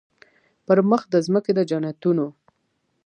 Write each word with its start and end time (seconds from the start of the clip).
پر 0.65 0.79
مخ 0.89 1.01
د 1.11 1.15
مځکي 1.33 1.51
د 1.55 1.59
جنتونو 1.69 2.25